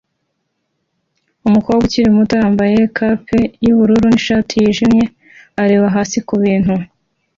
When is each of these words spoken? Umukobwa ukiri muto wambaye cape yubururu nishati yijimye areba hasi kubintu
Umukobwa 1.47 1.81
ukiri 1.87 2.09
muto 2.17 2.33
wambaye 2.41 2.77
cape 2.97 3.39
yubururu 3.65 4.05
nishati 4.11 4.53
yijimye 4.63 5.03
areba 5.61 5.87
hasi 5.95 6.17
kubintu 6.27 6.73